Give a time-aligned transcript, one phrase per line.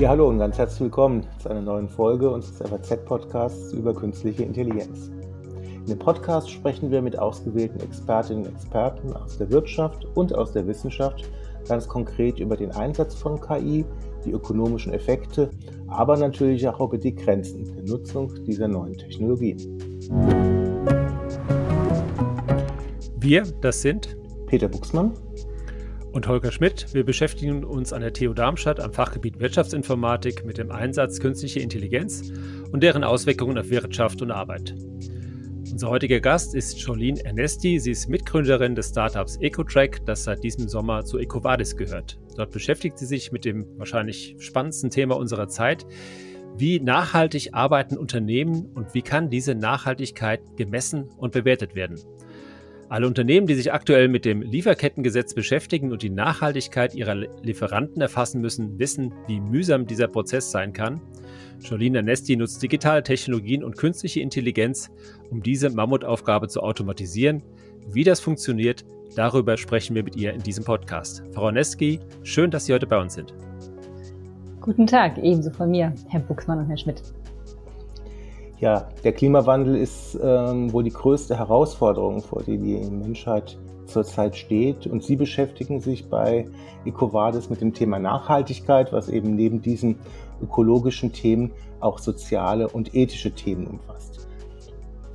[0.00, 5.10] Ja, hallo und ganz herzlich willkommen zu einer neuen Folge unseres FAZ-Podcasts über künstliche Intelligenz.
[5.62, 10.52] In dem Podcast sprechen wir mit ausgewählten Expertinnen und Experten aus der Wirtschaft und aus
[10.52, 11.30] der Wissenschaft
[11.68, 13.84] ganz konkret über den Einsatz von KI,
[14.24, 15.50] die ökonomischen Effekte,
[15.88, 19.58] aber natürlich auch über die Grenzen der Nutzung dieser neuen Technologien.
[23.18, 25.12] Wir, das sind Peter Buchsmann
[26.12, 26.86] und Holger Schmidt.
[26.92, 32.32] Wir beschäftigen uns an der TU Darmstadt am Fachgebiet Wirtschaftsinformatik mit dem Einsatz künstlicher Intelligenz
[32.72, 34.74] und deren Auswirkungen auf Wirtschaft und Arbeit.
[35.70, 37.78] Unser heutiger Gast ist Jolene Ernesti.
[37.78, 42.18] Sie ist Mitgründerin des Startups EcoTrack, das seit diesem Sommer zu EcoVadis gehört.
[42.36, 45.86] Dort beschäftigt sie sich mit dem wahrscheinlich spannendsten Thema unserer Zeit.
[46.56, 51.98] Wie nachhaltig arbeiten Unternehmen und wie kann diese Nachhaltigkeit gemessen und bewertet werden?
[52.90, 58.40] Alle Unternehmen, die sich aktuell mit dem Lieferkettengesetz beschäftigen und die Nachhaltigkeit ihrer Lieferanten erfassen
[58.40, 61.00] müssen, wissen, wie mühsam dieser Prozess sein kann.
[61.60, 64.90] Jolina Nesti nutzt digitale Technologien und künstliche Intelligenz,
[65.30, 67.44] um diese Mammutaufgabe zu automatisieren.
[67.86, 71.22] Wie das funktioniert, darüber sprechen wir mit ihr in diesem Podcast.
[71.32, 73.32] Frau Neski, schön, dass Sie heute bei uns sind.
[74.60, 77.00] Guten Tag, ebenso von mir, Herr Buchsmann und Herr Schmidt.
[78.60, 84.86] Ja, der Klimawandel ist ähm, wohl die größte Herausforderung, vor der die Menschheit zurzeit steht.
[84.86, 86.46] Und Sie beschäftigen sich bei
[86.84, 89.98] EcoVadis mit dem Thema Nachhaltigkeit, was eben neben diesen
[90.42, 94.28] ökologischen Themen auch soziale und ethische Themen umfasst.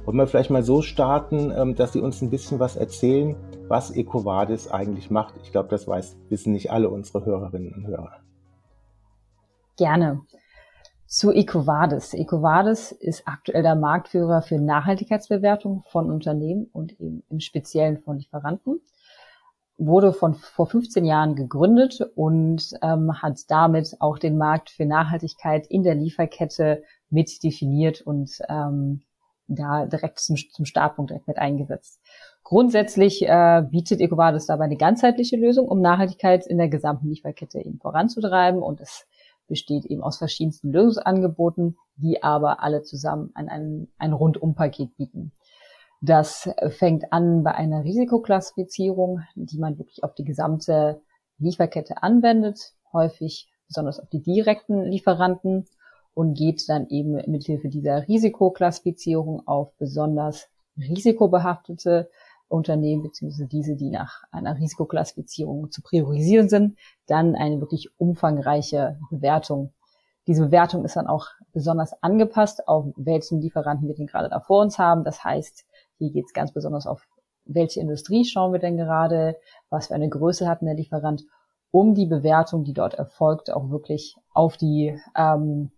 [0.05, 3.35] Wollen wir vielleicht mal so starten, ähm, dass Sie uns ein bisschen was erzählen,
[3.67, 5.35] was EcoVadis eigentlich macht?
[5.43, 8.21] Ich glaube, das weiß, wissen nicht alle unsere Hörerinnen und Hörer.
[9.77, 10.21] Gerne
[11.15, 12.13] zu EcoVadis.
[12.13, 18.81] EcoVadis ist aktuell der Marktführer für Nachhaltigkeitsbewertung von Unternehmen und eben im Speziellen von Lieferanten.
[19.77, 25.65] Wurde von vor 15 Jahren gegründet und ähm, hat damit auch den Markt für Nachhaltigkeit
[25.67, 29.01] in der Lieferkette mit definiert und ähm,
[29.47, 32.01] da direkt zum, zum Startpunkt direkt mit eingesetzt.
[32.43, 37.79] Grundsätzlich äh, bietet EcoVadis dabei eine ganzheitliche Lösung, um Nachhaltigkeit in der gesamten Lieferkette eben
[37.79, 39.07] voranzutreiben und es
[39.47, 45.31] besteht eben aus verschiedensten Lösungsangeboten, die aber alle zusammen ein, ein, ein Rundumpaket bieten.
[46.01, 51.01] Das fängt an bei einer Risikoklassifizierung, die man wirklich auf die gesamte
[51.37, 55.65] Lieferkette anwendet, häufig besonders auf die direkten Lieferanten
[56.13, 62.09] und geht dann eben mithilfe dieser Risikoklassifizierung auf besonders risikobehaftete
[62.55, 66.77] Unternehmen beziehungsweise diese, die nach einer Risikoklassifizierung zu priorisieren sind,
[67.07, 69.73] dann eine wirklich umfangreiche Bewertung.
[70.27, 74.61] Diese Bewertung ist dann auch besonders angepasst auf welchen Lieferanten wir denn gerade da vor
[74.61, 75.03] uns haben.
[75.03, 75.65] Das heißt,
[75.97, 77.07] hier geht es ganz besonders auf
[77.45, 79.37] welche Industrie schauen wir denn gerade,
[79.69, 81.23] was für eine Größe hat denn der Lieferant,
[81.69, 85.71] um die Bewertung, die dort erfolgt, auch wirklich auf die ähm,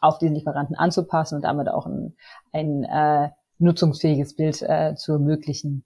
[0.00, 2.16] auf den Lieferanten anzupassen und damit auch ein,
[2.52, 3.30] ein äh,
[3.64, 5.84] nutzungsfähiges Bild äh, zu ermöglichen.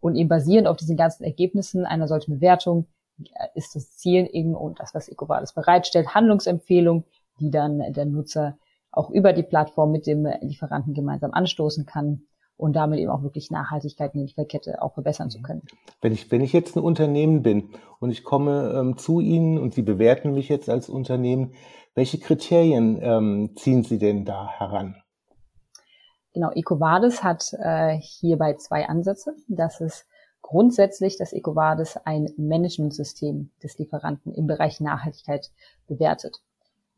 [0.00, 2.86] Und eben basierend auf diesen ganzen Ergebnissen einer solchen Bewertung
[3.20, 7.04] äh, ist das Ziel eben und das, was EcoVadis bereitstellt, Handlungsempfehlung,
[7.38, 8.58] die dann der Nutzer
[8.90, 12.22] auch über die Plattform mit dem Lieferanten gemeinsam anstoßen kann
[12.56, 15.62] und damit eben auch wirklich Nachhaltigkeit in der Lieferkette auch verbessern zu können.
[16.00, 17.70] Wenn ich, wenn ich jetzt ein Unternehmen bin
[18.00, 21.54] und ich komme ähm, zu Ihnen und Sie bewerten mich jetzt als Unternehmen,
[21.94, 24.96] welche Kriterien ähm, ziehen Sie denn da heran?
[26.34, 29.34] Genau, EcoVadis hat äh, hierbei zwei Ansätze.
[29.48, 30.06] Das ist
[30.40, 35.50] grundsätzlich, dass EcoVadis ein Managementsystem des Lieferanten im Bereich Nachhaltigkeit
[35.86, 36.40] bewertet.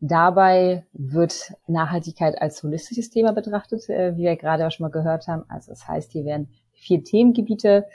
[0.01, 5.27] Dabei wird Nachhaltigkeit als holistisches Thema betrachtet, äh, wie wir gerade auch schon mal gehört
[5.27, 5.45] haben.
[5.49, 7.87] Also das heißt, hier werden vier Themengebiete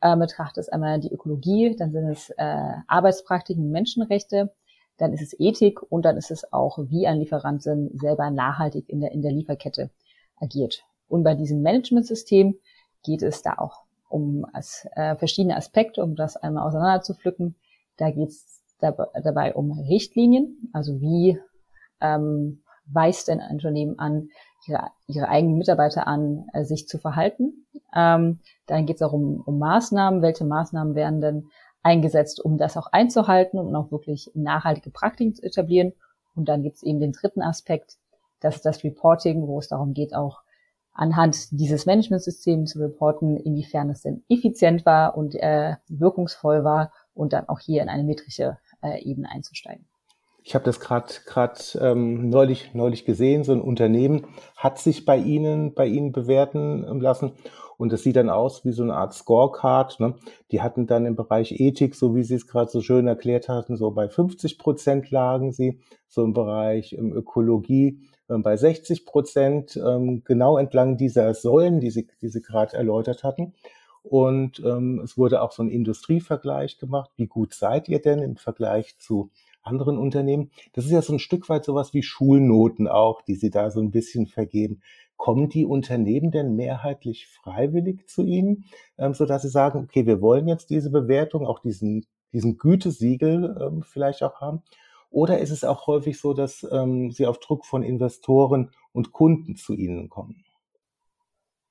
[0.00, 0.58] äh, betrachtet.
[0.58, 4.52] Das einmal die Ökologie, dann sind es äh, Arbeitspraktiken, Menschenrechte,
[4.96, 9.00] dann ist es Ethik und dann ist es auch, wie ein Lieferant selber nachhaltig in
[9.00, 9.90] der, in der Lieferkette
[10.36, 10.84] agiert.
[11.08, 12.58] Und bei diesem Managementsystem
[13.04, 17.02] geht es da auch um as, äh, verschiedene Aspekte, um das einmal auseinander.
[17.96, 21.38] Da geht es dabei, dabei um Richtlinien, also wie
[22.00, 24.28] ähm, weist denn ein Unternehmen an,
[24.66, 27.66] ihre, ihre eigenen Mitarbeiter an, äh, sich zu verhalten.
[27.94, 31.48] Ähm, dann geht es auch um, um Maßnahmen, welche Maßnahmen werden denn
[31.82, 35.92] eingesetzt, um das auch einzuhalten und auch wirklich nachhaltige Praktiken zu etablieren.
[36.34, 37.96] Und dann gibt es eben den dritten Aspekt,
[38.40, 40.42] das ist das Reporting, wo es darum geht, auch
[40.96, 47.32] anhand dieses Managementsystems zu reporten, inwiefern es denn effizient war und äh, wirkungsvoll war und
[47.32, 49.86] dann auch hier in eine metrische äh, Ebene einzusteigen.
[50.42, 53.42] Ich habe das gerade gerade ähm, neulich neulich gesehen.
[53.42, 57.32] So ein Unternehmen hat sich bei Ihnen bei Ihnen bewerten lassen
[57.78, 59.98] Und das sieht dann aus wie so eine Art Scorecard.
[59.98, 60.14] Ne?
[60.52, 63.76] Die hatten dann im Bereich Ethik, so wie Sie es gerade so schön erklärt hatten,
[63.76, 69.76] so bei 50 Prozent lagen sie, so im Bereich ähm, Ökologie ähm, bei 60 Prozent,
[69.76, 73.54] ähm, genau entlang dieser Säulen, die Sie, die Sie gerade erläutert hatten.
[74.02, 77.10] Und ähm, es wurde auch so ein Industrievergleich gemacht.
[77.16, 79.30] Wie gut seid ihr denn im Vergleich zu
[79.62, 80.50] anderen Unternehmen?
[80.74, 83.80] Das ist ja so ein Stück weit sowas wie Schulnoten auch, die Sie da so
[83.80, 84.80] ein bisschen vergeben.
[85.16, 90.20] Kommen die Unternehmen denn mehrheitlich freiwillig zu Ihnen, ähm, so dass Sie sagen, okay, wir
[90.20, 94.62] wollen jetzt diese Bewertung, auch diesen, diesen Gütesiegel ähm, vielleicht auch haben?
[95.16, 99.56] Oder ist es auch häufig so, dass ähm, Sie auf Druck von Investoren und Kunden
[99.56, 100.44] zu Ihnen kommen?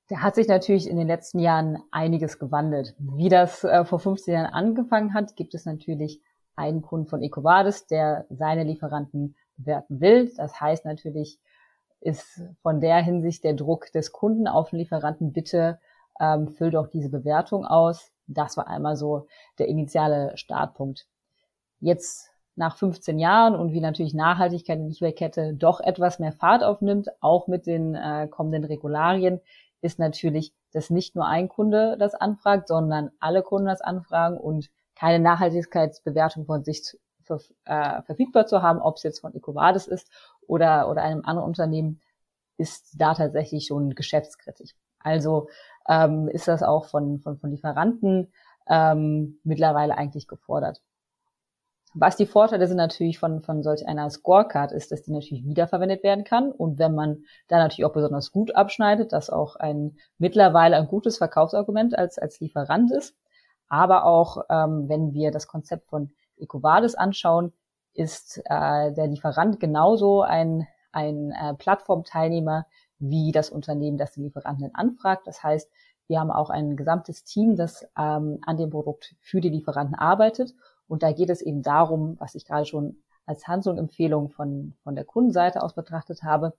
[0.07, 2.95] Da hat sich natürlich in den letzten Jahren einiges gewandelt.
[2.97, 6.23] Wie das äh, vor 15 Jahren angefangen hat, gibt es natürlich
[6.55, 10.33] einen Kunden von EcoVadis, der seine Lieferanten bewerten will.
[10.35, 11.37] Das heißt natürlich,
[12.01, 15.79] ist von der Hinsicht der Druck des Kunden auf den Lieferanten, bitte
[16.19, 18.11] ähm, füll doch diese Bewertung aus.
[18.25, 19.27] Das war einmal so
[19.59, 21.05] der initiale Startpunkt.
[21.79, 26.63] Jetzt nach 15 Jahren und wie natürlich Nachhaltigkeit in der Lieferkette doch etwas mehr Fahrt
[26.63, 29.41] aufnimmt, auch mit den äh, kommenden Regularien,
[29.81, 34.69] ist natürlich, dass nicht nur ein Kunde das anfragt, sondern alle Kunden das anfragen und
[34.95, 40.09] keine Nachhaltigkeitsbewertung von sich ver, äh, verfügbar zu haben, ob es jetzt von EcoVadis ist
[40.47, 42.01] oder, oder einem anderen Unternehmen,
[42.57, 44.71] ist da tatsächlich schon geschäftskritisch.
[44.99, 45.49] Also
[45.87, 48.31] ähm, ist das auch von, von, von Lieferanten
[48.67, 50.81] ähm, mittlerweile eigentlich gefordert.
[51.97, 56.03] Was die Vorteile sind natürlich von, von solch einer Scorecard ist, dass die natürlich wiederverwendet
[56.03, 56.51] werden kann.
[56.51, 61.17] Und wenn man da natürlich auch besonders gut abschneidet, dass auch ein mittlerweile ein gutes
[61.17, 63.15] Verkaufsargument als, als Lieferant ist.
[63.69, 67.53] Aber auch, ähm, wenn wir das Konzept von EcoVadis anschauen,
[67.93, 72.65] ist äh, der Lieferant genauso ein, ein äh, Plattformteilnehmer
[72.99, 75.27] wie das Unternehmen, das den Lieferanten anfragt.
[75.27, 75.71] Das heißt,
[76.07, 80.53] wir haben auch ein gesamtes Team, das ähm, an dem Produkt für die Lieferanten arbeitet
[80.87, 85.05] und da geht es eben darum, was ich gerade schon als Handlungsempfehlung von, von der
[85.05, 86.53] Kundenseite aus betrachtet habe,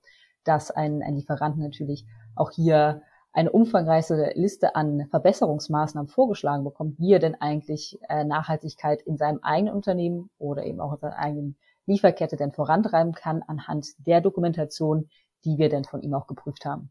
[0.45, 3.03] dass ein, ein Lieferant natürlich auch hier
[3.33, 9.41] eine umfangreiche Liste an Verbesserungsmaßnahmen vorgeschlagen bekommt, wie er denn eigentlich äh, Nachhaltigkeit in seinem
[9.43, 15.11] eigenen Unternehmen oder eben auch in seiner eigenen Lieferkette denn vorantreiben kann anhand der Dokumentation,
[15.45, 16.91] die wir denn von ihm auch geprüft haben.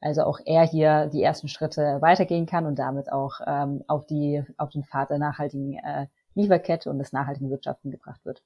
[0.00, 4.42] Also auch er hier die ersten Schritte weitergehen kann und damit auch ähm, auf die
[4.56, 8.42] auf den Pfad der nachhaltigen äh, Lieferkette und des nachhaltigen Wirtschaften gebracht wird.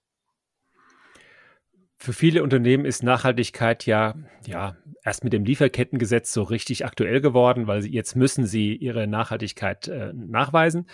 [1.96, 4.14] Für viele Unternehmen ist Nachhaltigkeit ja,
[4.46, 9.06] ja erst mit dem Lieferkettengesetz so richtig aktuell geworden, weil sie, jetzt müssen sie ihre
[9.06, 10.86] Nachhaltigkeit äh, nachweisen.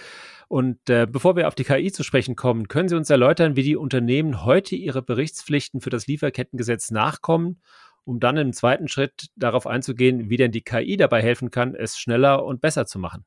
[0.46, 3.64] Und äh, bevor wir auf die KI zu sprechen kommen, können Sie uns erläutern, wie
[3.64, 7.60] die Unternehmen heute ihre Berichtspflichten für das Lieferkettengesetz nachkommen,
[8.04, 11.98] um dann im zweiten Schritt darauf einzugehen, wie denn die KI dabei helfen kann, es
[11.98, 13.24] schneller und besser zu machen?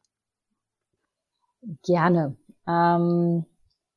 [1.83, 2.37] Gerne.
[2.65, 3.45] Ähm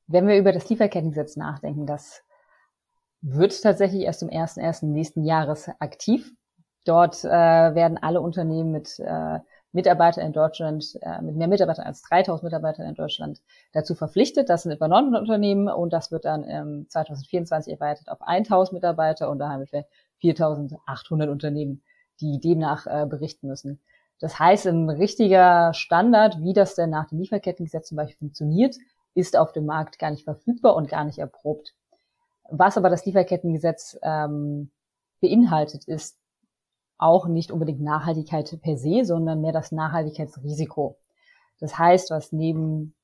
[0.06, 2.22] wenn wir über das Lieferkettengesetz nachdenken, das
[3.20, 4.86] wird tatsächlich erst im 1.1.
[4.86, 6.32] nächsten Jahres aktiv.
[6.84, 9.40] Dort äh, werden alle Unternehmen mit äh,
[9.72, 13.42] Mitarbeitern in Deutschland, äh, mit mehr Mitarbeitern als 3000 Mitarbeitern in Deutschland
[13.72, 14.48] dazu verpflichtet.
[14.48, 19.28] Das sind etwa 900 Unternehmen und das wird dann ähm, 2024 erweitert auf 1000 Mitarbeiter
[19.28, 19.84] und da haben wir
[20.20, 21.82] 4800 Unternehmen,
[22.20, 23.80] die demnach äh, berichten müssen.
[24.20, 28.76] Das heißt, ein richtiger Standard, wie das denn nach dem Lieferkettengesetz zum Beispiel funktioniert,
[29.16, 31.74] ist auf dem Markt gar nicht verfügbar und gar nicht erprobt.
[32.50, 34.70] Was aber das Lieferkettengesetz ähm,
[35.20, 36.18] beinhaltet, ist
[36.98, 40.98] auch nicht unbedingt Nachhaltigkeit per se, sondern mehr das Nachhaltigkeitsrisiko.
[41.58, 42.94] Das heißt, was neben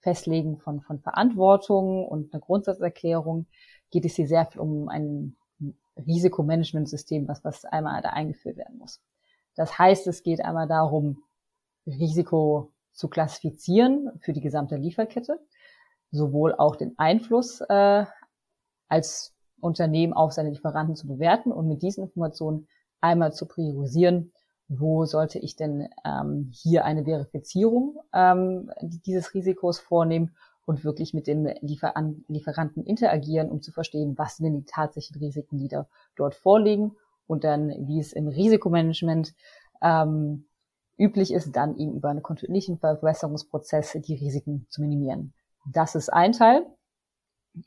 [0.00, 3.46] Festlegen von, von Verantwortung und einer Grundsatzerklärung
[3.90, 5.36] geht es hier sehr viel um ein
[5.96, 9.00] Risikomanagementsystem, was, was einmal da eingeführt werden muss.
[9.56, 11.22] Das heißt, es geht einmal darum,
[11.86, 15.38] Risiko zu klassifizieren für die gesamte Lieferkette
[16.10, 18.04] sowohl auch den Einfluss äh,
[18.88, 22.68] als Unternehmen auf seine Lieferanten zu bewerten und mit diesen Informationen
[23.00, 24.32] einmal zu priorisieren,
[24.68, 30.34] wo sollte ich denn ähm, hier eine Verifizierung ähm, dieses Risikos vornehmen
[30.64, 35.22] und wirklich mit dem Lieferan Lieferanten interagieren, um zu verstehen, was sind denn die tatsächlichen
[35.22, 35.86] Risiken, die da
[36.16, 36.96] dort vorliegen
[37.26, 39.34] und dann, wie es im Risikomanagement
[39.80, 40.46] ähm,
[40.98, 45.32] üblich ist, dann eben über einen kontinuierlichen Verbesserungsprozess die Risiken zu minimieren.
[45.72, 46.66] Das ist ein Teil.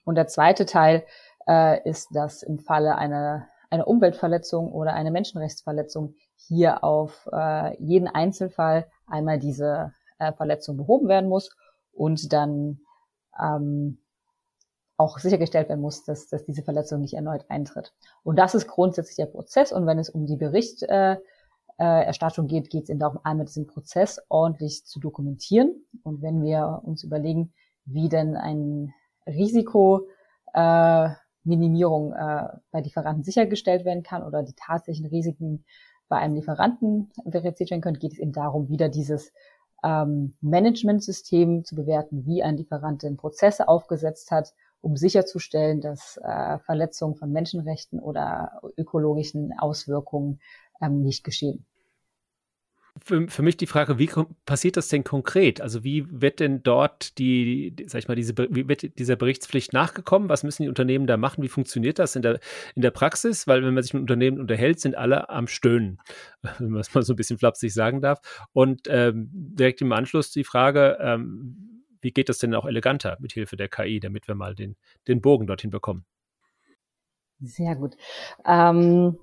[0.05, 1.05] Und der zweite Teil
[1.47, 8.07] äh, ist, dass im Falle einer, einer Umweltverletzung oder einer Menschenrechtsverletzung hier auf äh, jeden
[8.07, 11.55] Einzelfall einmal diese äh, Verletzung behoben werden muss
[11.91, 12.79] und dann
[13.39, 13.99] ähm,
[14.97, 17.93] auch sichergestellt werden muss, dass, dass diese Verletzung nicht erneut eintritt.
[18.23, 19.71] Und das ist grundsätzlich der Prozess.
[19.71, 21.17] Und wenn es um die Bericht, äh,
[21.77, 22.11] äh,
[22.47, 25.85] geht, geht es eben darum, einmal diesen Prozess ordentlich zu dokumentieren.
[26.03, 27.53] Und wenn wir uns überlegen,
[27.91, 28.93] wie denn ein
[29.25, 30.07] Risiko
[30.53, 31.09] äh,
[32.13, 35.65] äh, bei Lieferanten sichergestellt werden kann oder die tatsächlichen Risiken
[36.07, 39.31] bei einem Lieferanten verifiziert werden können, geht es eben darum, wieder dieses
[39.83, 46.59] ähm, Management-System zu bewerten, wie ein Lieferant den Prozesse aufgesetzt hat, um sicherzustellen, dass äh,
[46.59, 50.39] Verletzungen von Menschenrechten oder ökologischen Auswirkungen
[50.81, 51.65] ähm, nicht geschehen
[53.03, 54.09] für, für mich die Frage, wie
[54.45, 55.61] passiert das denn konkret?
[55.61, 60.29] Also wie wird denn dort die, sag ich mal, diese, wie wird dieser Berichtspflicht nachgekommen?
[60.29, 61.43] Was müssen die Unternehmen da machen?
[61.43, 62.39] Wie funktioniert das in der,
[62.75, 63.47] in der Praxis?
[63.47, 65.99] Weil wenn man sich mit Unternehmen unterhält, sind alle am Stöhnen,
[66.59, 68.19] wenn man es mal so ein bisschen flapsig sagen darf.
[68.53, 73.33] Und ähm, direkt im Anschluss die Frage, ähm, wie geht das denn auch eleganter mit
[73.33, 74.77] Hilfe der KI, damit wir mal den,
[75.07, 76.05] den Bogen dorthin bekommen?
[77.41, 77.95] Sehr gut.
[78.45, 79.17] Ähm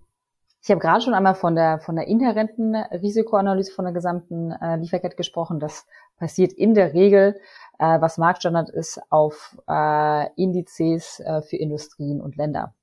[0.67, 4.75] ich habe gerade schon einmal von der, von der inhärenten Risikoanalyse von der gesamten äh,
[4.75, 5.61] Lieferkette gesprochen.
[5.61, 7.39] Das passiert in der Regel,
[7.79, 12.75] äh, was Marktstandard ist, auf äh, Indizes äh, für Industrien und Länder.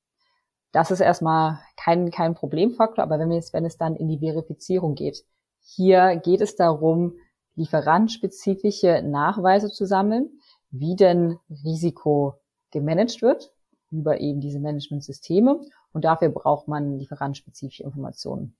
[0.71, 4.19] Das ist erstmal kein, kein Problemfaktor, aber wenn, wir jetzt, wenn es dann in die
[4.19, 5.25] Verifizierung geht,
[5.59, 7.17] hier geht es darum,
[7.55, 10.39] lieferantspezifische Nachweise zu sammeln,
[10.71, 12.35] wie denn Risiko
[12.71, 13.51] gemanagt wird
[13.91, 15.59] über eben diese Managementsysteme
[15.93, 18.55] und dafür braucht man lieferantspezifische Informationen.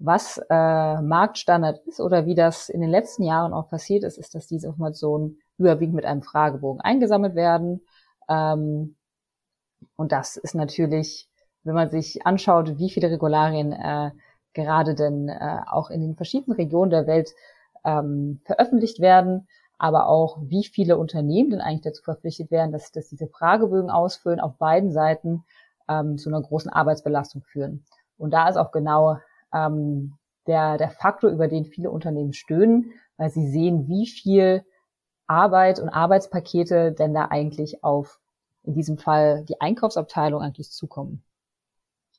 [0.00, 4.34] Was äh, Marktstandard ist oder wie das in den letzten Jahren auch passiert ist, ist,
[4.34, 7.80] dass diese Informationen überwiegend mit einem Fragebogen eingesammelt werden.
[8.28, 8.96] Ähm,
[9.96, 11.28] und das ist natürlich,
[11.64, 14.12] wenn man sich anschaut, wie viele Regularien äh,
[14.54, 17.34] gerade denn äh, auch in den verschiedenen Regionen der Welt
[17.84, 19.48] ähm, veröffentlicht werden,
[19.78, 24.40] aber auch wie viele Unternehmen denn eigentlich dazu verpflichtet werden, dass, dass diese Fragebögen ausfüllen
[24.40, 25.44] auf beiden Seiten
[25.88, 27.84] ähm, zu einer großen Arbeitsbelastung führen.
[28.16, 29.18] Und da ist auch genau
[29.52, 30.14] ähm,
[30.46, 34.64] der, der Faktor, über den viele Unternehmen stöhnen, weil sie sehen, wie viel
[35.26, 38.20] Arbeit und Arbeitspakete denn da eigentlich auf,
[38.64, 41.22] in diesem Fall, die Einkaufsabteilung eigentlich zukommen.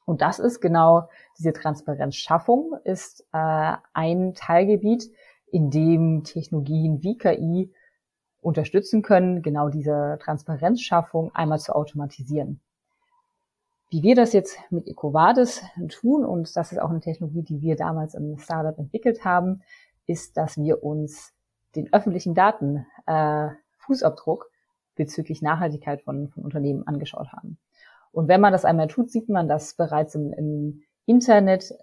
[0.05, 5.11] Und das ist genau diese Transparenzschaffung, ist äh, ein Teilgebiet,
[5.51, 7.73] in dem Technologien wie KI
[8.41, 12.61] unterstützen können, genau diese Transparenzschaffung einmal zu automatisieren.
[13.91, 17.75] Wie wir das jetzt mit EcoVadis tun, und das ist auch eine Technologie, die wir
[17.75, 19.61] damals im Startup entwickelt haben,
[20.05, 21.33] ist, dass wir uns
[21.75, 24.51] den öffentlichen Daten äh, Fußabdruck
[24.95, 27.57] bezüglich Nachhaltigkeit von, von Unternehmen angeschaut haben.
[28.11, 31.73] Und wenn man das einmal tut, sieht man, dass bereits im, im Internet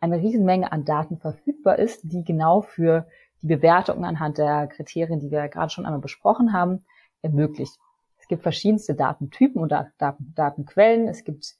[0.00, 3.06] eine Riesenmenge an Daten verfügbar ist, die genau für
[3.42, 6.84] die Bewertung anhand der Kriterien, die wir gerade schon einmal besprochen haben,
[7.22, 7.78] ermöglicht.
[8.24, 11.08] Es gibt verschiedenste Datentypen und Daten, Datenquellen.
[11.08, 11.56] Es gibt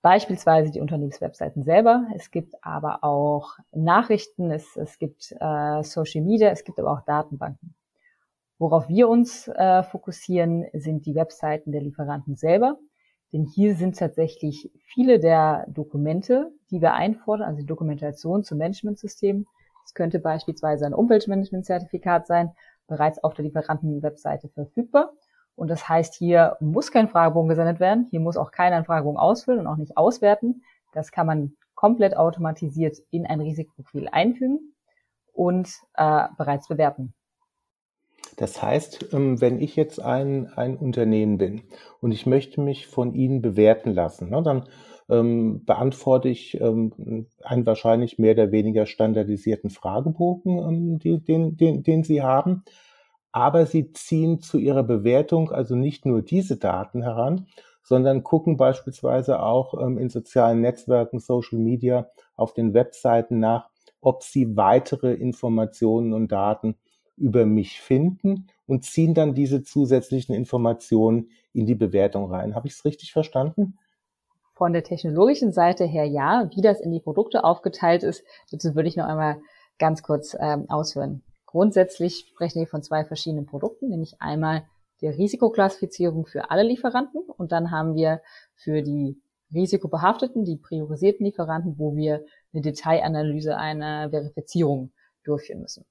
[0.00, 2.06] beispielsweise die Unternehmenswebseiten selber.
[2.14, 7.02] Es gibt aber auch Nachrichten, es, es gibt äh, Social Media, es gibt aber auch
[7.04, 7.74] Datenbanken.
[8.58, 12.78] Worauf wir uns äh, fokussieren, sind die Webseiten der Lieferanten selber.
[13.34, 19.46] Denn hier sind tatsächlich viele der Dokumente, die wir einfordern, also die Dokumentation zum Managementsystem.
[19.84, 22.52] Es könnte beispielsweise ein Umweltmanagement-Zertifikat sein,
[22.86, 25.12] bereits auf der Lieferantenwebseite verfügbar.
[25.56, 28.06] Und das heißt, hier muss kein Fragebogen gesendet werden.
[28.10, 30.62] Hier muss auch keiner einen Fragebogen ausfüllen und auch nicht auswerten.
[30.92, 34.74] Das kann man komplett automatisiert in ein Risikoprofil einfügen
[35.32, 37.14] und äh, bereits bewerten.
[38.36, 41.62] Das heißt, ähm, wenn ich jetzt ein, ein Unternehmen bin
[42.00, 44.64] und ich möchte mich von Ihnen bewerten lassen, ne, dann
[45.08, 51.82] ähm, beantworte ich ähm, einen wahrscheinlich mehr oder weniger standardisierten Fragebogen, ähm, die, den, den,
[51.82, 52.64] den Sie haben
[53.36, 57.48] aber sie ziehen zu ihrer Bewertung also nicht nur diese Daten heran,
[57.82, 63.68] sondern gucken beispielsweise auch ähm, in sozialen Netzwerken, Social Media, auf den Webseiten nach,
[64.00, 66.76] ob sie weitere Informationen und Daten
[67.18, 72.54] über mich finden und ziehen dann diese zusätzlichen Informationen in die Bewertung rein.
[72.54, 73.76] Habe ich es richtig verstanden?
[74.54, 76.48] Von der technologischen Seite her ja.
[76.54, 79.42] Wie das in die Produkte aufgeteilt ist, dazu würde ich noch einmal
[79.78, 81.20] ganz kurz ähm, ausführen.
[81.46, 84.64] Grundsätzlich sprechen wir von zwei verschiedenen Produkten, nämlich einmal
[85.00, 88.20] der Risikoklassifizierung für alle Lieferanten und dann haben wir
[88.54, 89.20] für die
[89.54, 94.92] risikobehafteten, die priorisierten Lieferanten, wo wir eine Detailanalyse einer Verifizierung
[95.24, 95.84] durchführen müssen.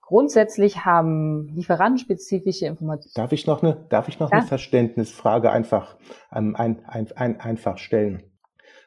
[0.00, 3.14] Grundsätzlich haben lieferantenspezifische Informationen.
[3.14, 4.38] Darf ich noch eine, darf ich noch ja?
[4.38, 5.96] eine Verständnisfrage einfach,
[6.32, 8.22] ähm, ein, ein, ein, einfach stellen?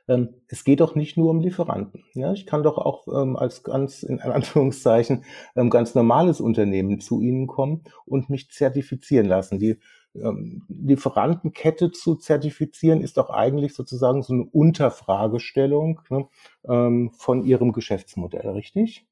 [0.08, 2.04] Ähm, es geht doch nicht nur um Lieferanten.
[2.14, 2.34] Ja?
[2.34, 5.24] Ich kann doch auch ähm, als ganz, in Anführungszeichen,
[5.56, 9.60] ähm, ganz normales Unternehmen zu Ihnen kommen und mich zertifizieren lassen.
[9.60, 9.80] Die
[10.16, 16.28] ähm, Lieferantenkette zu zertifizieren, ist doch eigentlich sozusagen so eine Unterfragestellung ne,
[16.68, 19.06] ähm, von Ihrem Geschäftsmodell, richtig?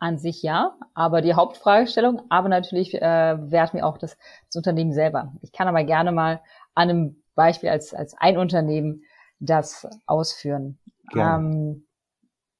[0.00, 4.92] An sich ja, aber die Hauptfragestellung, aber natürlich äh, werten wir auch das, das Unternehmen
[4.92, 5.32] selber.
[5.40, 6.42] Ich kann aber gerne mal
[6.74, 9.04] an einem Beispiel als, als ein Unternehmen
[9.40, 10.78] das ausführen.
[11.14, 11.86] Ähm,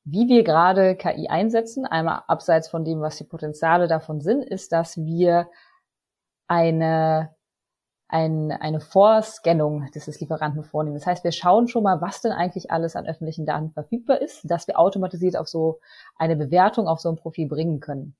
[0.05, 4.73] wie wir gerade KI einsetzen, einmal abseits von dem, was die Potenziale davon sind, ist,
[4.73, 5.49] dass wir
[6.47, 7.35] eine,
[8.09, 10.97] ein, eine Vorscannung des Lieferanten vornehmen.
[10.97, 14.43] Das heißt, wir schauen schon mal, was denn eigentlich alles an öffentlichen Daten verfügbar ist,
[14.45, 15.81] dass wir automatisiert auf so
[16.17, 18.15] eine Bewertung auf so ein Profil bringen können.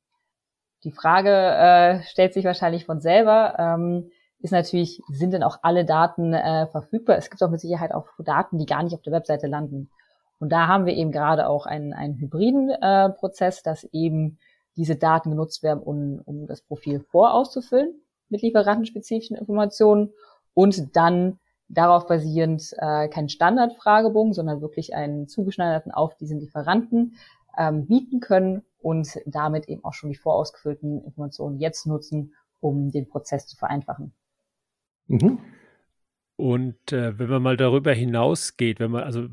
[0.85, 3.57] Die Frage äh, stellt sich wahrscheinlich von selber.
[3.59, 4.11] Ähm,
[4.45, 7.17] ist natürlich, sind denn auch alle Daten äh, verfügbar?
[7.17, 9.89] Es gibt auch mit Sicherheit auch Daten, die gar nicht auf der Webseite landen.
[10.39, 14.39] Und da haben wir eben gerade auch einen, einen hybriden äh, Prozess, dass eben
[14.77, 20.13] diese Daten genutzt werden, um, um das Profil vorauszufüllen mit lieferantenspezifischen Informationen
[20.53, 27.15] und dann darauf basierend äh, keinen Standardfragebogen, sondern wirklich einen zugeschneiderten auf diesen Lieferanten
[27.57, 33.09] ähm, bieten können und damit eben auch schon die vorausgefüllten Informationen jetzt nutzen, um den
[33.09, 34.13] Prozess zu vereinfachen.
[35.07, 35.39] Mhm.
[36.37, 39.29] Und äh, wenn man mal darüber hinausgeht, wenn man also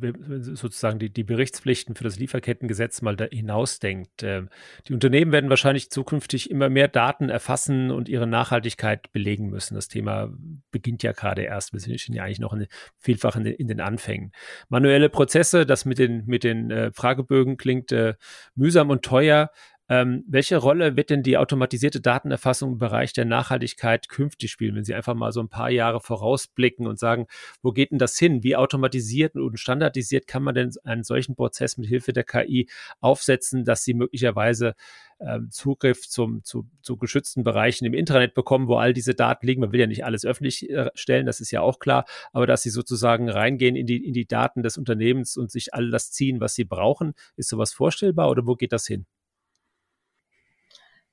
[0.54, 4.44] sozusagen die, die Berichtspflichten für das Lieferkettengesetz mal da hinausdenkt, äh,
[4.88, 9.74] die Unternehmen werden wahrscheinlich zukünftig immer mehr Daten erfassen und ihre Nachhaltigkeit belegen müssen.
[9.74, 10.32] Das Thema
[10.70, 11.74] beginnt ja gerade erst.
[11.74, 12.68] Wir sind ja eigentlich noch in,
[13.00, 14.32] vielfach in, in, den Anfängen.
[14.70, 18.14] Manuelle Prozesse, das mit den, mit den äh, Fragebögen klingt äh,
[18.54, 19.50] mühsam und teuer.
[19.92, 24.86] Ähm, welche Rolle wird denn die automatisierte Datenerfassung im Bereich der Nachhaltigkeit künftig spielen, wenn
[24.86, 27.28] Sie einfach mal so ein paar Jahre vorausblicken und sagen,
[27.62, 28.42] wo geht denn das hin?
[28.42, 32.70] Wie automatisiert und standardisiert kann man denn einen solchen Prozess mit Hilfe der KI
[33.02, 34.76] aufsetzen, dass Sie möglicherweise
[35.20, 39.60] ähm, Zugriff zum, zu, zu geschützten Bereichen im Internet bekommen, wo all diese Daten liegen.
[39.60, 42.64] Man will ja nicht alles öffentlich äh, stellen, das ist ja auch klar, aber dass
[42.64, 46.40] sie sozusagen reingehen in die, in die Daten des Unternehmens und sich all das ziehen,
[46.40, 49.06] was sie brauchen, ist sowas vorstellbar oder wo geht das hin?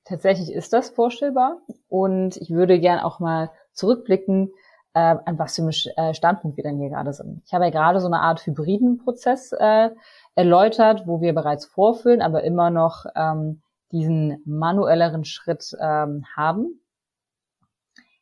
[0.09, 4.51] Tatsächlich ist das vorstellbar und ich würde gern auch mal zurückblicken,
[4.95, 7.43] äh, an was für einem äh, Standpunkt wir denn hier gerade sind.
[7.45, 9.91] Ich habe ja gerade so eine Art hybriden Prozess äh,
[10.33, 16.81] erläutert, wo wir bereits vorfüllen, aber immer noch ähm, diesen manuelleren Schritt ähm, haben.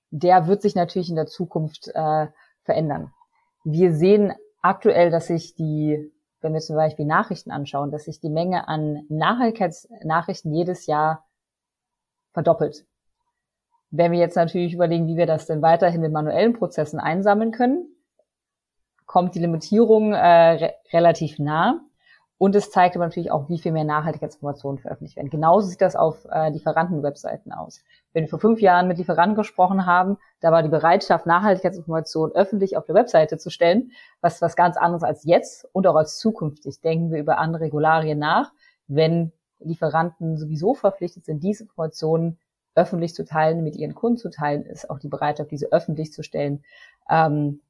[0.09, 2.27] Der wird sich natürlich in der Zukunft äh,
[2.63, 3.13] verändern.
[3.63, 8.29] Wir sehen aktuell, dass sich die, wenn wir zum Beispiel Nachrichten anschauen, dass sich die
[8.29, 11.23] Menge an Nachhaltigkeitsnachrichten jedes Jahr
[12.37, 12.85] verdoppelt.
[13.89, 17.87] Wenn wir jetzt natürlich überlegen, wie wir das denn weiterhin in manuellen Prozessen einsammeln können,
[19.07, 21.81] kommt die Limitierung äh, re relativ nah.
[22.37, 25.31] Und es zeigt aber natürlich auch, wie viel mehr Nachhaltigkeitsinformationen veröffentlicht werden.
[25.31, 27.83] Genauso sieht das auf äh, Lieferanten-Webseiten aus.
[28.13, 32.77] Wenn wir vor fünf Jahren mit Lieferanten gesprochen haben, da war die Bereitschaft, Nachhaltigkeitsinformationen öffentlich
[32.77, 33.89] auf der Webseite zu stellen,
[34.21, 36.81] was was ganz anderes als jetzt und auch als zukünftig.
[36.81, 38.51] Denken wir über andere Regularien nach,
[38.87, 42.37] wenn Lieferanten sowieso verpflichtet sind, diese Informationen
[42.75, 46.21] öffentlich zu teilen, mit ihren Kunden zu teilen, ist auch die Bereitschaft, diese öffentlich zu
[46.23, 46.63] stellen,
[47.09, 47.61] ähm,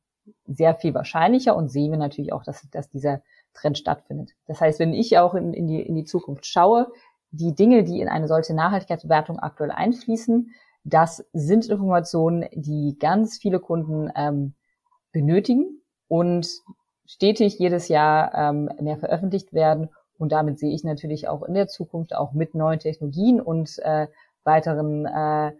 [0.45, 3.21] sehr viel wahrscheinlicher und sehen wir natürlich auch, dass, dass dieser
[3.53, 4.31] Trend stattfindet.
[4.45, 6.91] Das heißt, wenn ich auch in, in, die, in die Zukunft schaue,
[7.31, 10.51] die Dinge, die in eine solche Nachhaltigkeitsbewertung aktuell einfließen,
[10.83, 14.53] das sind Informationen, die ganz viele Kunden ähm,
[15.11, 16.47] benötigen und
[17.05, 21.67] stetig jedes Jahr ähm, mehr veröffentlicht werden und damit sehe ich natürlich auch in der
[21.67, 24.07] Zukunft auch mit neuen Technologien und äh,
[24.43, 25.51] weiteren äh,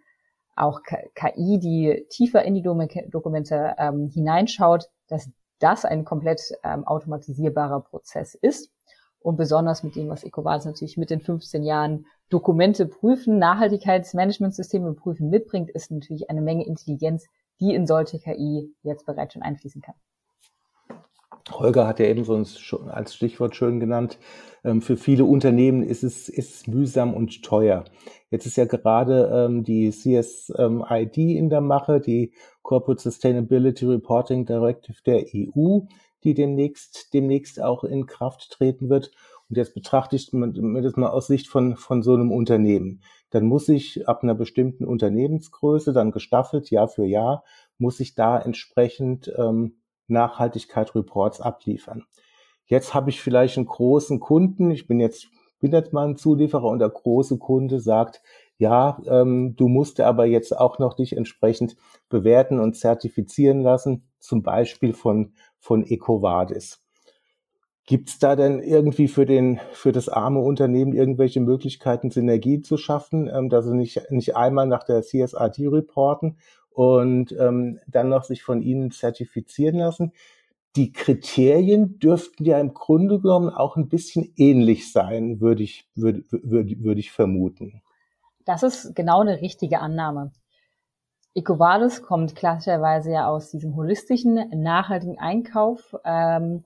[0.56, 7.82] auch KI, die tiefer in die Dokumente ähm, hineinschaut, dass das ein komplett ähm, automatisierbarer
[7.82, 8.72] Prozess ist.
[9.20, 15.30] Und besonders mit dem, was EcoVadis natürlich mit den 15 Jahren Dokumente prüfen, Nachhaltigkeitsmanagementsysteme prüfen
[15.30, 17.26] mitbringt, ist natürlich eine Menge Intelligenz,
[17.60, 19.96] die in solche KI jetzt bereits schon einfließen kann.
[21.52, 22.36] Holger hat ja eben so
[22.90, 24.20] als Stichwort schön genannt,
[24.64, 27.86] ähm, für viele Unternehmen ist es, ist es mühsam und teuer.
[28.30, 34.98] Jetzt ist ja gerade ähm, die CSID in der Mache, die Corporate Sustainability Reporting Directive
[35.06, 35.80] der EU,
[36.24, 39.12] die demnächst, demnächst auch in Kraft treten wird.
[39.50, 43.02] Und jetzt betrachte ich mir das mal aus Sicht von, von so einem Unternehmen.
[43.30, 47.46] Dann muss ich ab einer bestimmten Unternehmensgröße, dann gestaffelt Jahr für Jahr,
[47.78, 49.77] muss ich da entsprechend ähm,
[50.08, 52.06] Nachhaltigkeit-Reports abliefern.
[52.66, 56.66] Jetzt habe ich vielleicht einen großen Kunden, ich bin jetzt, bin jetzt mal ein Zulieferer
[56.66, 58.22] und der große Kunde sagt,
[58.58, 61.76] ja, ähm, du musst aber jetzt auch noch dich entsprechend
[62.10, 66.82] bewerten und zertifizieren lassen, zum Beispiel von, von EcoVadis.
[67.86, 73.30] Gibt's da denn irgendwie für den für das arme Unternehmen irgendwelche Möglichkeiten, Synergie zu schaffen,
[73.34, 76.38] ähm, dass sie nicht nicht einmal nach der CSRD reporten
[76.78, 80.12] und ähm, dann noch sich von ihnen zertifizieren lassen.
[80.76, 86.24] Die Kriterien dürften ja im Grunde genommen auch ein bisschen ähnlich sein, würde ich, würde,
[86.30, 87.82] würde, würde ich vermuten.
[88.46, 90.34] Das ist genau eine richtige Annahme.
[91.34, 96.64] EcoVadis kommt klassischerweise ja aus diesem holistischen, nachhaltigen Einkauf ähm,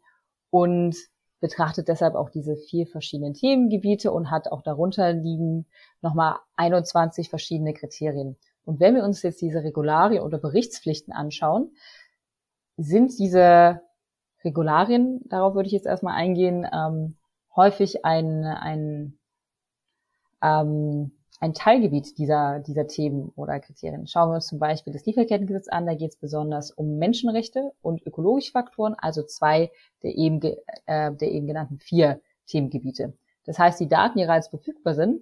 [0.50, 0.98] und
[1.40, 5.68] betrachtet deshalb auch diese vier verschiedenen Themengebiete und hat auch darunter liegen
[6.02, 8.36] nochmal 21 verschiedene Kriterien.
[8.66, 11.72] Und wenn wir uns jetzt diese Regularien oder Berichtspflichten anschauen,
[12.78, 13.82] sind diese
[14.44, 17.16] Regularien, darauf würde ich jetzt erstmal eingehen, ähm,
[17.56, 19.18] häufig ein, ein,
[20.42, 24.08] ähm, ein Teilgebiet dieser, dieser Themen oder Kriterien.
[24.08, 28.06] Schauen wir uns zum Beispiel das Lieferkettengesetz an, da geht es besonders um Menschenrechte und
[28.06, 29.72] ökologische Faktoren, also zwei
[30.04, 30.42] der eben,
[30.86, 33.14] äh, der eben genannten vier Themengebiete.
[33.46, 35.22] Das heißt, die Daten, die bereits verfügbar sind,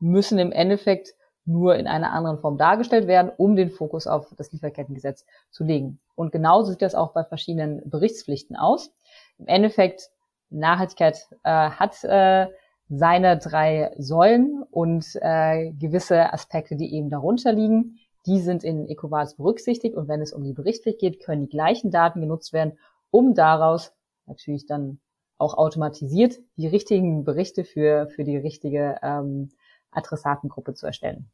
[0.00, 1.14] müssen im Endeffekt
[1.46, 6.00] nur in einer anderen Form dargestellt werden, um den Fokus auf das Lieferkettengesetz zu legen.
[6.14, 8.92] Und genauso sieht das auch bei verschiedenen Berichtspflichten aus.
[9.38, 10.10] Im Endeffekt,
[10.50, 12.46] Nachhaltigkeit äh, hat äh,
[12.88, 19.36] seine drei Säulen und äh, gewisse Aspekte, die eben darunter liegen, die sind in ECOVAS
[19.36, 22.78] berücksichtigt und wenn es um die Berichtspflicht geht, können die gleichen Daten genutzt werden,
[23.10, 23.92] um daraus
[24.26, 25.00] natürlich dann
[25.38, 29.50] auch automatisiert die richtigen Berichte für, für die richtige ähm,
[29.94, 31.30] Adressatengruppe zu erstellen.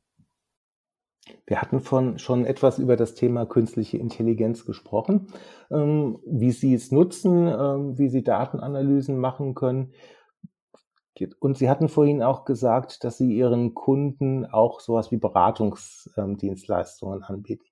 [1.47, 5.29] Wir hatten von, schon etwas über das Thema künstliche Intelligenz gesprochen,
[5.71, 9.93] ähm, wie Sie es nutzen, ähm, wie Sie Datenanalysen machen können.
[11.39, 17.67] Und Sie hatten vorhin auch gesagt, dass Sie Ihren Kunden auch sowas wie Beratungsdienstleistungen anbieten.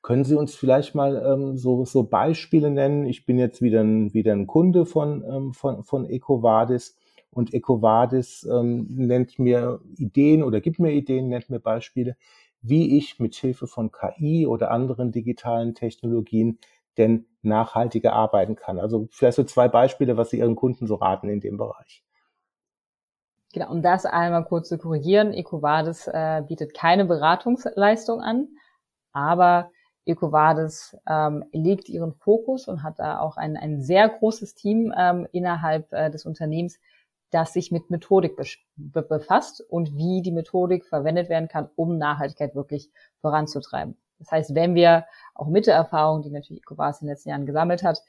[0.00, 3.04] Können Sie uns vielleicht mal ähm, so, so Beispiele nennen?
[3.04, 6.96] Ich bin jetzt wieder ein, wieder ein Kunde von, ähm, von, von EcoVadis
[7.36, 12.16] und EcoVadis ähm, nennt mir Ideen oder gibt mir Ideen, nennt mir Beispiele,
[12.62, 16.58] wie ich mit Hilfe von KI oder anderen digitalen Technologien
[16.96, 18.78] denn nachhaltiger arbeiten kann.
[18.78, 22.02] Also vielleicht so zwei Beispiele, was Sie Ihren Kunden so raten in dem Bereich.
[23.52, 28.48] Genau, um das einmal kurz zu korrigieren, EcoVadis äh, bietet keine Beratungsleistung an,
[29.12, 29.70] aber
[30.06, 35.26] EcoVadis ähm, legt ihren Fokus und hat da auch ein, ein sehr großes Team ähm,
[35.32, 36.78] innerhalb äh, des Unternehmens,
[37.30, 38.36] das sich mit Methodik
[38.76, 43.96] be befasst und wie die Methodik verwendet werden kann, um Nachhaltigkeit wirklich voranzutreiben.
[44.18, 47.46] Das heißt, wenn wir auch mit der Erfahrung, die natürlich EcoVadis in den letzten Jahren
[47.46, 48.02] gesammelt hat,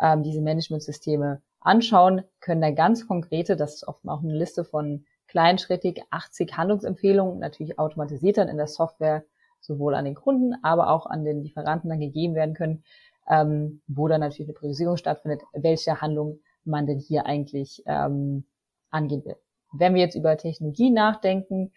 [0.00, 5.06] ähm, diese Managementsysteme anschauen, können da ganz konkrete, das ist oft auch eine Liste von
[5.28, 9.24] kleinschrittig 80 Handlungsempfehlungen, natürlich automatisiert dann in der Software
[9.60, 12.84] sowohl an den Kunden, aber auch an den Lieferanten dann gegeben werden können,
[13.28, 18.44] ähm, wo dann natürlich eine Priorisierung stattfindet, welche Handlung man denn hier eigentlich ähm,
[18.94, 19.36] angehen will.
[19.72, 21.72] Wenn wir jetzt über Technologie nachdenken,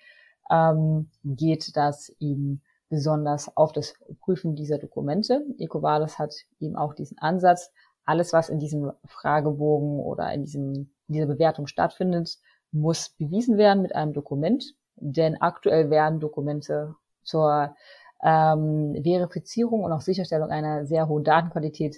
[0.49, 5.45] ähm, geht das eben besonders auf das Prüfen dieser Dokumente.
[5.57, 7.71] EcoVadis hat eben auch diesen Ansatz,
[8.05, 10.73] alles, was in diesem Fragebogen oder in, diesem,
[11.07, 12.37] in dieser Bewertung stattfindet,
[12.71, 14.75] muss bewiesen werden mit einem Dokument.
[14.95, 17.75] Denn aktuell werden Dokumente zur
[18.23, 21.97] ähm, Verifizierung und auch Sicherstellung einer sehr hohen Datenqualität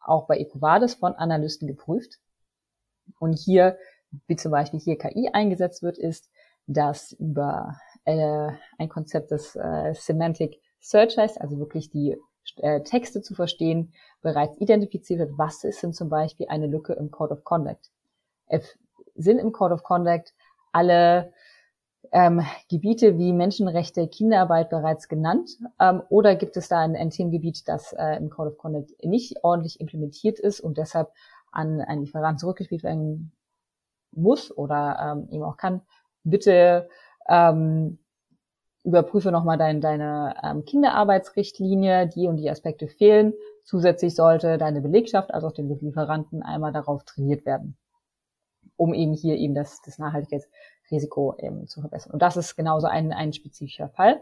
[0.00, 2.18] auch bei EcoVadis von Analysten geprüft.
[3.18, 3.76] Und hier,
[4.26, 6.30] wie zum Beispiel hier KI eingesetzt wird, ist,
[6.66, 12.16] dass über äh, ein Konzept des äh, Semantic Search heißt, also wirklich die
[12.56, 13.92] äh, Texte zu verstehen,
[14.22, 17.90] bereits identifiziert wird, was ist denn zum Beispiel eine Lücke im Code of Conduct.
[18.46, 18.78] F
[19.14, 20.34] sind im Code of Conduct
[20.72, 21.32] alle
[22.12, 25.50] ähm, Gebiete wie Menschenrechte, Kinderarbeit bereits genannt?
[25.80, 29.42] Ähm, oder gibt es da ein, ein Themengebiet, das äh, im Code of Conduct nicht
[29.42, 31.10] ordentlich implementiert ist und deshalb
[31.50, 33.32] an einen Lieferanten zurückgespielt werden
[34.12, 35.82] muss oder ähm, eben auch kann?
[36.24, 36.88] Bitte
[37.28, 37.98] ähm,
[38.84, 43.34] überprüfe nochmal dein, deine ähm, Kinderarbeitsrichtlinie, die und die Aspekte fehlen.
[43.64, 47.76] Zusätzlich sollte deine Belegschaft, also auch den Lieferanten, einmal darauf trainiert werden,
[48.76, 52.12] um eben hier eben das, das Nachhaltigkeitsrisiko eben zu verbessern.
[52.12, 54.20] Und das ist genauso ein, ein spezifischer Fall.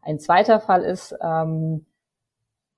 [0.00, 1.86] Ein zweiter Fall ist, ähm,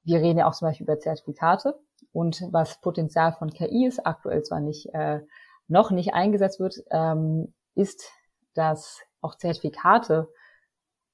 [0.04, 1.78] wir reden ja auch zum Beispiel über Zertifikate
[2.12, 5.20] und was Potenzial von KI ist, aktuell zwar nicht äh,
[5.68, 8.10] noch nicht eingesetzt wird, ähm, ist,
[8.54, 10.28] dass auch Zertifikate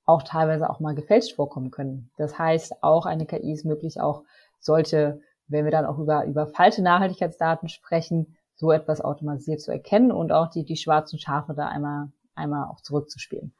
[0.04, 2.10] auch teilweise auch mal gefälscht vorkommen können.
[2.16, 4.24] Das heißt, auch eine KI ist möglich, auch
[4.58, 10.12] sollte, wenn wir dann auch über, über falsche Nachhaltigkeitsdaten sprechen, so etwas automatisiert zu erkennen
[10.12, 13.52] und auch die, die schwarzen Schafe da einmal, einmal auch zurückzuspielen.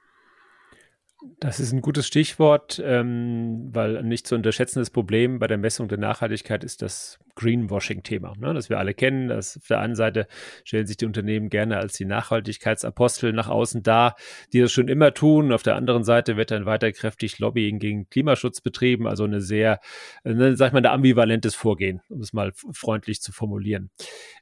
[1.39, 5.87] Das ist ein gutes Stichwort, ähm, weil ein nicht zu unterschätzendes Problem bei der Messung
[5.87, 9.29] der Nachhaltigkeit ist das Greenwashing-Thema, ne, das wir alle kennen.
[9.29, 10.29] Das auf der einen Seite
[10.65, 14.15] stellen sich die Unternehmen gerne als die Nachhaltigkeitsapostel nach außen dar,
[14.53, 15.53] die das schon immer tun.
[15.53, 19.81] Auf der anderen Seite wird dann weiter kräftig Lobbying gegen Klimaschutz betrieben, also eine sehr,
[20.23, 23.91] ne, sag ich mal, ein ambivalentes Vorgehen, um es mal freundlich zu formulieren.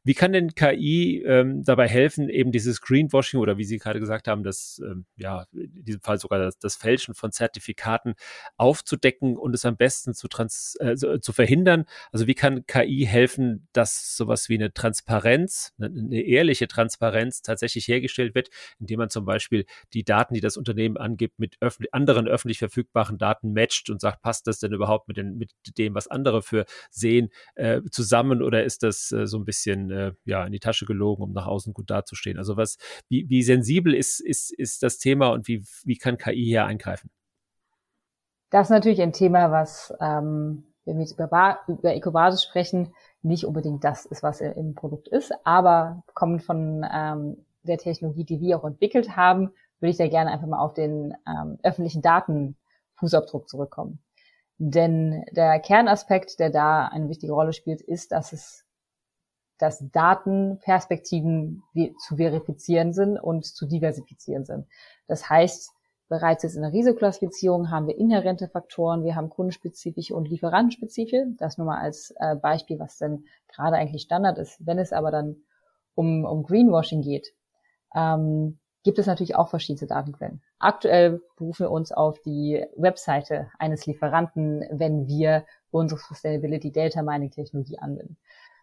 [0.04, 4.28] Wie kann denn KI ähm, dabei helfen, eben dieses Greenwashing oder wie Sie gerade gesagt
[4.28, 8.14] haben, das, ähm, ja, in diesem Fall sogar das, das Fälschen von Zertifikaten
[8.56, 11.84] aufzudecken und es am besten zu, trans äh, zu verhindern?
[12.12, 17.88] Also wie kann KI helfen, dass sowas wie eine Transparenz, eine, eine ehrliche Transparenz tatsächlich
[17.88, 22.28] hergestellt wird, indem man zum Beispiel die Daten, die das Unternehmen angibt, mit öffn anderen
[22.28, 26.08] öffentlich verfügbaren Daten matcht und sagt, passt das denn überhaupt mit, den, mit dem, was
[26.08, 30.52] andere für sehen, äh, zusammen oder ist das äh, so ein bisschen äh, ja, in
[30.52, 32.38] die Tasche gelogen, um nach außen gut dazustehen?
[32.38, 32.76] Also was,
[33.08, 37.10] wie, wie sensibel ist, ist, ist das Thema und wie, wie kann KI hier eingreifen?
[38.50, 43.44] Das ist natürlich ein Thema, was, ähm, wenn wir jetzt über, über EcoVadis sprechen, nicht
[43.44, 48.58] unbedingt das ist, was im Produkt ist, aber kommt von ähm, der Technologie, die wir
[48.58, 54.00] auch entwickelt haben, würde ich da gerne einfach mal auf den ähm, öffentlichen Datenfußabdruck zurückkommen.
[54.58, 58.66] Denn der Kernaspekt, der da eine wichtige Rolle spielt, ist, dass es
[59.60, 61.62] dass Datenperspektiven
[61.98, 64.66] zu verifizieren sind und zu diversifizieren sind.
[65.06, 65.72] Das heißt,
[66.10, 71.26] bereits jetzt in der Risikoklassifizierung haben wir inhärente Faktoren, wir haben kundenspezifische und lieferantenspezifische.
[71.38, 74.58] Das nur mal als äh, Beispiel, was denn gerade eigentlich Standard ist.
[74.66, 75.36] Wenn es aber dann
[75.94, 77.32] um, um Greenwashing geht,
[77.94, 80.42] ähm, gibt es natürlich auch verschiedene Datenquellen.
[80.58, 87.30] Aktuell berufen wir uns auf die Webseite eines Lieferanten, wenn wir unsere Sustainability Data Mining
[87.30, 88.16] Technologie anwenden.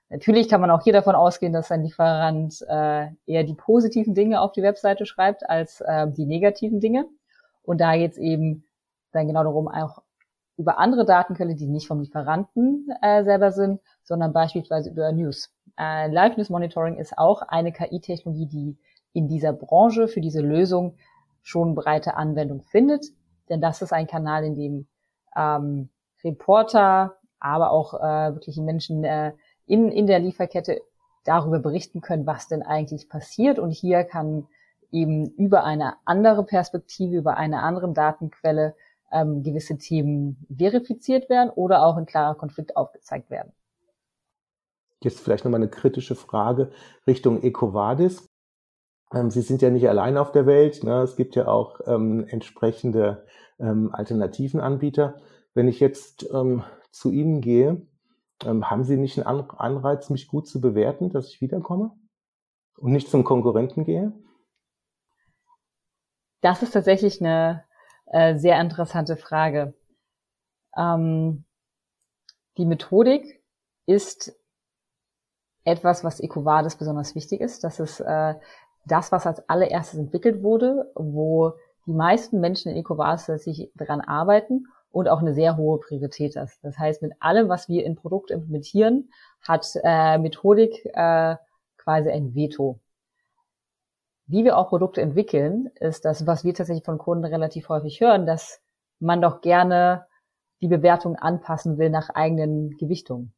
[0.09, 4.41] Natürlich kann man auch hier davon ausgehen, dass ein Lieferant äh, eher die positiven Dinge
[4.41, 7.05] auf die Webseite schreibt als äh, die negativen Dinge.
[7.67, 8.63] Und da geht es eben
[9.11, 10.01] dann genau darum, auch
[10.55, 15.53] über andere Datenquellen, die nicht vom Lieferanten äh, selber sind, sondern beispielsweise über News.
[15.77, 18.77] Äh, Live News Monitoring ist auch eine KI-Technologie, die
[19.11, 20.95] in dieser Branche für diese Lösung
[21.43, 23.05] schon breite Anwendung findet.
[23.49, 24.87] Denn das ist ein Kanal, in dem
[25.35, 25.89] ähm,
[26.23, 29.33] Reporter, aber auch äh, wirklich Menschen äh,
[29.65, 30.81] in, in der Lieferkette
[31.25, 33.59] darüber berichten können, was denn eigentlich passiert.
[33.59, 34.47] Und hier kann
[34.91, 38.75] eben über eine andere Perspektive, über eine andere Datenquelle
[39.11, 43.51] ähm, gewisse Themen verifiziert werden oder auch ein klarer Konflikt aufgezeigt werden.
[45.03, 46.71] Jetzt vielleicht nochmal eine kritische Frage
[47.05, 48.27] Richtung EcoVadis.
[49.13, 50.83] Ähm, Sie sind ja nicht allein auf der Welt.
[50.83, 51.01] Ne?
[51.01, 53.25] Es gibt ja auch ähm, entsprechende
[53.59, 55.15] ähm, alternativen Anbieter.
[55.53, 57.87] Wenn ich jetzt ähm, zu Ihnen gehe,
[58.45, 61.91] ähm, haben Sie nicht einen Anreiz, mich gut zu bewerten, dass ich wiederkomme
[62.77, 64.13] und nicht zum Konkurrenten gehe?
[66.47, 67.65] Das ist tatsächlich eine
[68.05, 69.73] äh, sehr interessante Frage.
[70.77, 71.43] Ähm,
[72.57, 73.43] die Methodik
[73.85, 74.33] ist
[75.65, 77.65] etwas, was EcoVadis besonders wichtig ist.
[77.65, 78.35] Das ist äh,
[78.85, 81.51] das, was als allererstes entwickelt wurde, wo
[81.85, 86.63] die meisten Menschen in EcoVadis sich daran arbeiten und auch eine sehr hohe Priorität ist.
[86.63, 89.11] Das heißt, mit allem, was wir in Produkt implementieren,
[89.45, 91.35] hat äh, Methodik äh,
[91.75, 92.79] quasi ein Veto.
[94.27, 98.25] Wie wir auch Produkte entwickeln, ist das, was wir tatsächlich von Kunden relativ häufig hören,
[98.25, 98.61] dass
[98.99, 100.05] man doch gerne
[100.61, 103.33] die Bewertung anpassen will nach eigenen Gewichtungen.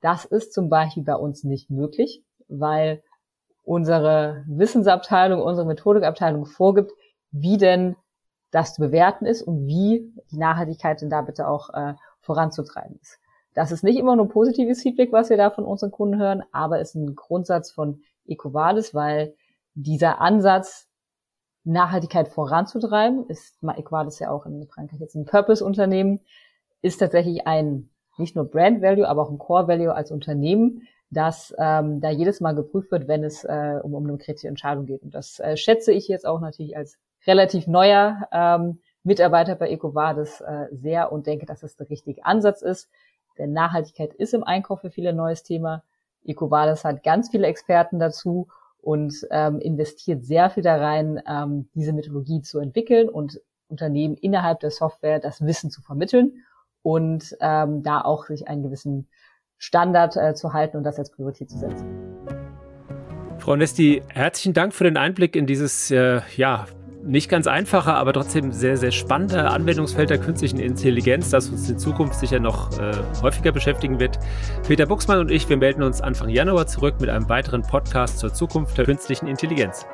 [0.00, 3.02] Das ist zum Beispiel bei uns nicht möglich, weil
[3.64, 6.92] unsere Wissensabteilung, unsere Methodikabteilung vorgibt,
[7.30, 7.96] wie denn
[8.50, 13.18] das zu bewerten ist und wie die Nachhaltigkeit denn da bitte auch äh, voranzutreiben ist.
[13.52, 16.80] Das ist nicht immer nur positives Feedback, was wir da von unseren Kunden hören, aber
[16.80, 19.34] ist ein Grundsatz von EcoVadis, weil
[19.74, 20.88] dieser Ansatz,
[21.64, 26.20] Nachhaltigkeit voranzutreiben, ist EcoVadis ja auch in Frankreich jetzt ein Purpose-Unternehmen,
[26.82, 31.54] ist tatsächlich ein nicht nur Brand Value, aber auch ein Core Value als Unternehmen, dass
[31.58, 35.02] ähm, da jedes Mal geprüft wird, wenn es äh, um, um eine kritische Entscheidung geht.
[35.02, 40.40] Und das äh, schätze ich jetzt auch natürlich als relativ neuer ähm, Mitarbeiter bei EcoVadis
[40.40, 42.88] äh, sehr und denke, dass es der richtige Ansatz ist.
[43.38, 45.82] Denn Nachhaltigkeit ist im Einkauf für viele ein neues Thema.
[46.24, 48.48] EcoVadis hat ganz viele Experten dazu
[48.84, 54.60] und ähm, investiert sehr viel da rein, ähm, diese Methodologie zu entwickeln und Unternehmen innerhalb
[54.60, 56.44] der Software das Wissen zu vermitteln
[56.82, 59.08] und ähm, da auch sich einen gewissen
[59.56, 61.86] Standard äh, zu halten und das als Priorität zu setzen.
[63.38, 66.66] Frau Nesti, herzlichen Dank für den Einblick in dieses äh, ja,
[67.06, 71.78] nicht ganz einfache, aber trotzdem sehr, sehr spannende Anwendungsfeld der künstlichen Intelligenz, das uns in
[71.78, 74.18] Zukunft sicher noch äh, häufiger beschäftigen wird.
[74.66, 78.32] Peter Buchsmann und ich, wir melden uns Anfang Januar zurück mit einem weiteren Podcast zur
[78.32, 79.86] Zukunft der künstlichen Intelligenz.